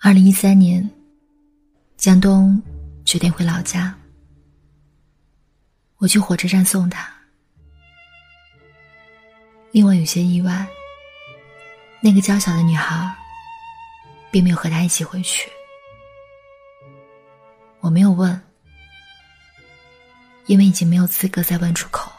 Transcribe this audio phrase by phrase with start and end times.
[0.00, 0.88] 二零一三年，
[1.96, 2.62] 江东
[3.04, 3.92] 决定回老家，
[5.96, 7.12] 我去火车站送他。
[9.72, 10.64] 令我有些意外，
[12.00, 13.12] 那个娇小的女孩，
[14.30, 15.50] 并没有和他一起回去。
[17.80, 18.40] 我没有问，
[20.46, 22.12] 因为已经没有资格再问出口，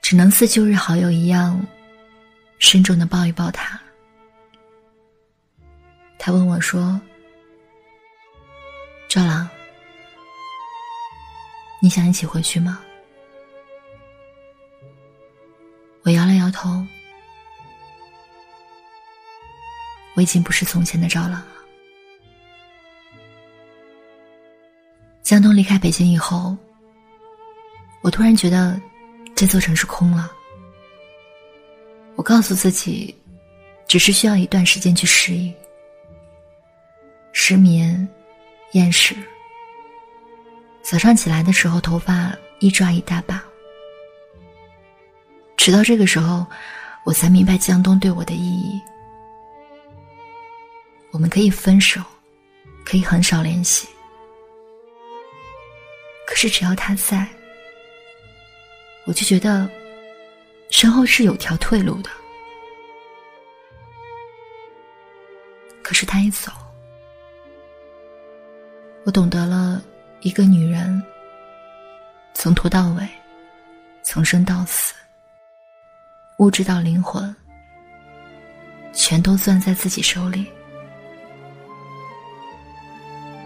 [0.00, 1.62] 只能似旧日好友一样，
[2.58, 3.78] 慎重的抱一抱他。
[6.26, 6.98] 他问我说
[9.10, 9.46] ：“赵朗，
[11.82, 12.82] 你想一起回去吗？”
[16.02, 16.82] 我摇了摇头，
[20.14, 21.46] 我已经不是从前的赵朗了。
[25.22, 26.56] 江东离开北京以后，
[28.00, 28.80] 我突然觉得
[29.34, 30.32] 这座城市空了。
[32.16, 33.14] 我告诉自己，
[33.86, 35.54] 只是需要一段时间去适应。
[37.36, 38.08] 失眠、
[38.72, 39.14] 厌食，
[40.82, 43.42] 早上起来的时候头发一抓一大把。
[45.56, 46.46] 直到这个时候，
[47.04, 48.80] 我才明白江东对我的意义。
[51.10, 52.00] 我们可以分手，
[52.84, 53.88] 可以很少联系，
[56.26, 57.26] 可是只要他在，
[59.06, 59.68] 我就觉得
[60.70, 62.08] 身后是有条退路的。
[65.82, 66.50] 可是他一走，
[69.04, 69.82] 我懂得了
[70.22, 71.02] 一个女人
[72.32, 73.06] 从头到尾，
[74.02, 74.94] 从生到死。
[76.38, 77.34] 物质到灵魂，
[78.92, 80.46] 全都攥在自己手里，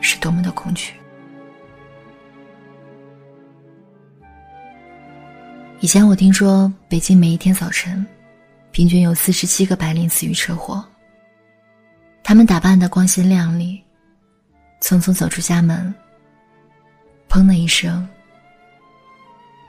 [0.00, 0.94] 是多么的恐惧。
[5.80, 8.06] 以前我听说，北京每一天早晨，
[8.70, 10.82] 平均有四十七个白领死于车祸。
[12.22, 13.82] 他们打扮的光鲜亮丽，
[14.80, 15.94] 匆匆走出家门，
[17.28, 18.08] 砰的一声，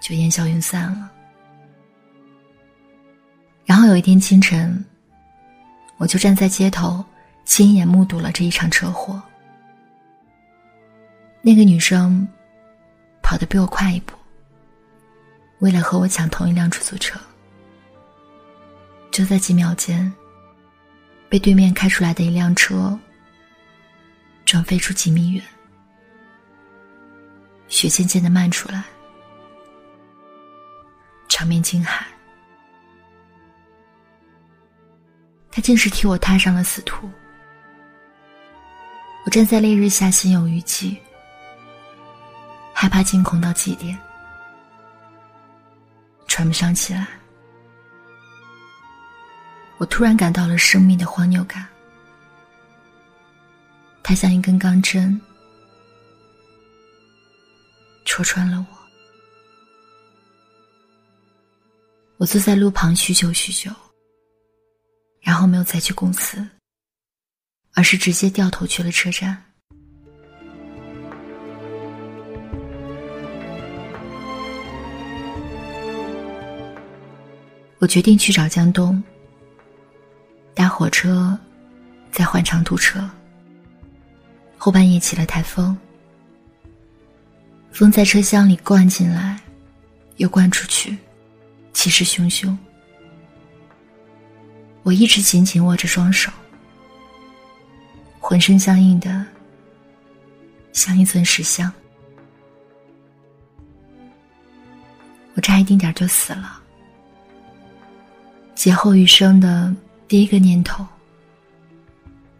[0.00, 1.10] 就烟消云散了。
[3.64, 4.84] 然后有一天清晨，
[5.96, 7.04] 我就站在街头，
[7.44, 9.22] 亲眼目睹了这一场车祸。
[11.40, 12.26] 那个女生
[13.22, 14.14] 跑得比我快一步，
[15.58, 17.18] 为了和我抢同一辆出租车，
[19.10, 20.12] 就在几秒间，
[21.28, 22.98] 被对面开出来的一辆车
[24.48, 25.44] 撞飞出几米远，
[27.68, 28.82] 雪渐渐的漫出来，
[31.28, 32.02] 场面惊骇。
[35.50, 37.10] 他竟是替我踏上了死途。
[39.26, 40.96] 我站在烈日下，心有余悸，
[42.72, 43.98] 害怕惊恐到极点，
[46.26, 47.06] 喘不上气来。
[49.76, 51.66] 我突然感到了生命的荒谬感，
[54.08, 55.20] 它像一根钢针，
[58.06, 58.78] 戳穿了我。
[62.16, 63.70] 我坐在路旁许久许久。
[65.20, 66.42] 然后没有再去公司，
[67.74, 69.44] 而是直接掉头去了车站。
[77.78, 79.02] 我决定去找江东。
[80.54, 81.38] 搭火车，
[82.10, 83.06] 再换长途车。
[84.68, 85.74] 后半夜起了台风，
[87.72, 89.40] 风在车厢里灌进来，
[90.18, 90.94] 又灌出去，
[91.72, 92.54] 气势汹汹。
[94.82, 96.30] 我一直紧紧握着双手，
[98.20, 99.24] 浑身僵硬的，
[100.74, 101.72] 像一尊石像。
[105.32, 106.60] 我差一丁点就死了。
[108.54, 109.74] 劫后余生的
[110.06, 110.86] 第一个念头，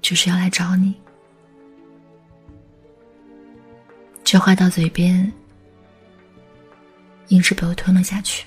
[0.03, 0.95] 就是要来找你。
[4.39, 5.31] 话到嘴边，
[7.29, 8.45] 硬是被我吞了下去。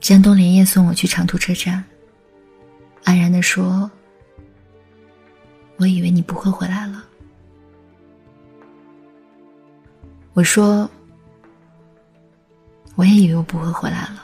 [0.00, 1.84] 江东连夜送我去长途车站，
[3.04, 3.90] 安然的说
[5.78, 7.04] ：“我以为你不会回来了。”
[10.32, 10.88] 我说
[12.94, 14.22] ：“我也以为我不会回来了。”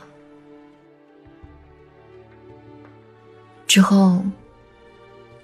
[3.67, 4.23] 之后，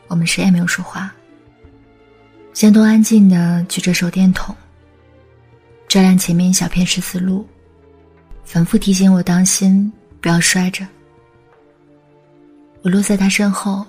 [0.06, 1.14] 我们谁也没有说话。
[2.58, 4.52] 江东安静的举着手电筒，
[5.87, 7.46] 照亮前面一小片十字路，
[8.43, 9.93] 反复提醒我当心。
[10.20, 10.84] 不要摔着。
[12.82, 13.87] 我落在他身后，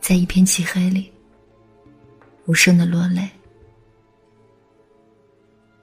[0.00, 1.12] 在一片漆黑里，
[2.46, 3.30] 无声的落泪。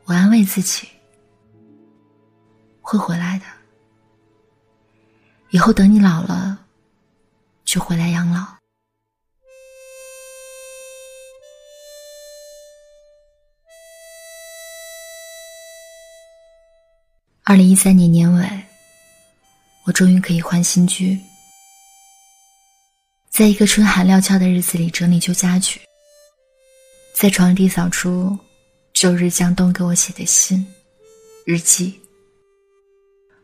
[0.04, 0.86] 我安慰自己，
[2.82, 3.46] 会回来的。
[5.52, 6.60] 以后等你老了，
[7.64, 8.59] 就回来养老。
[17.50, 18.48] 二零一三年年尾，
[19.84, 21.20] 我终于可以换新居。
[23.32, 25.82] 在一个春寒料峭的日子里整理旧家具，
[27.16, 28.38] 在床底扫出
[28.94, 30.64] 周日江东给我写的信、
[31.44, 32.00] 日记。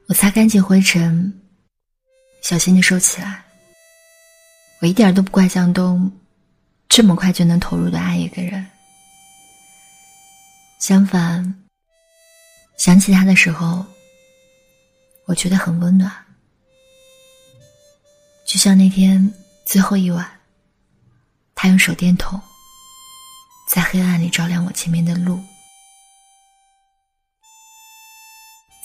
[0.05, 1.33] 我擦干净灰尘，
[2.43, 3.43] 小心的收起来。
[4.81, 6.11] 我一点都不怪江东，
[6.87, 8.63] 这么快就能投入的爱一个人。
[10.79, 11.55] 相反，
[12.77, 13.83] 想起他的时候。
[15.27, 16.11] 我觉得很温暖，
[18.45, 19.33] 就像那天
[19.65, 20.39] 最后一晚，
[21.55, 22.39] 他用手电筒
[23.67, 25.43] 在黑暗里照亮我前面的路。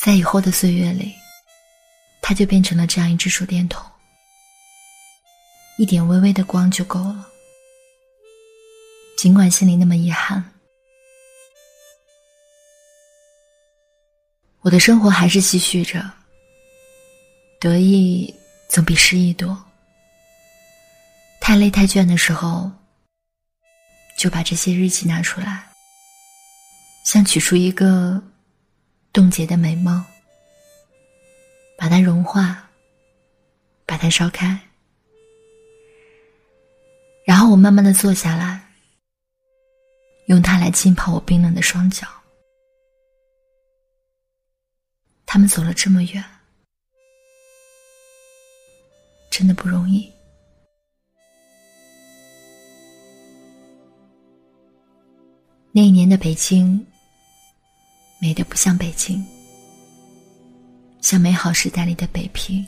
[0.02, 1.14] 在以后的岁月里，
[2.22, 3.84] 他就变成了这样一只手电筒，
[5.76, 7.28] 一点微微的光就够了。
[9.18, 10.42] 尽管心里那么遗憾，
[14.62, 16.19] 我的生活还是继续着。
[17.60, 18.34] 得意
[18.70, 19.62] 总比失意多。
[21.42, 22.72] 太累太倦的时候，
[24.16, 25.68] 就把这些日记拿出来，
[27.04, 28.22] 像取出一个
[29.12, 30.02] 冻结的美梦，
[31.76, 32.70] 把它融化，
[33.84, 34.58] 把它烧开，
[37.26, 38.58] 然后我慢慢的坐下来，
[40.28, 42.08] 用它来浸泡我冰冷的双脚。
[45.26, 46.24] 他们走了这么远。
[49.30, 50.12] 真的不容易。
[55.72, 56.84] 那一年的北京，
[58.20, 59.24] 美得不像北京，
[61.00, 62.66] 像美好时代里的北平。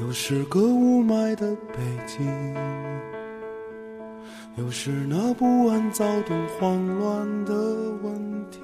[0.00, 2.26] 又是个雾霾的北京，
[4.56, 7.52] 又是那不安、躁动、慌乱的
[8.02, 8.60] 问题。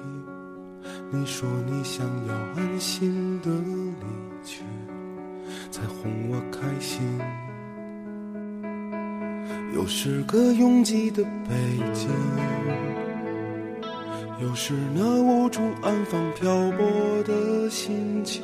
[1.11, 4.63] 你说你想要安心的离去，
[5.69, 6.99] 才哄我开心。
[9.75, 11.55] 又是个拥挤的北
[11.93, 12.09] 京，
[14.41, 18.43] 又是那无处安放、漂泊的心情。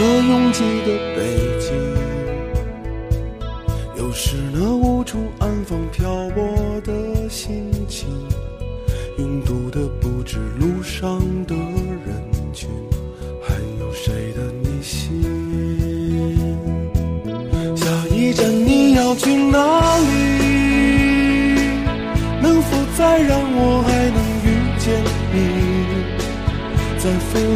[0.00, 1.49] 这拥挤的北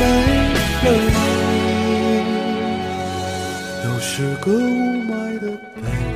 [0.00, 0.06] 没
[0.84, 1.14] 了你，
[3.84, 4.54] 又是个雾
[5.04, 6.09] 霾的北。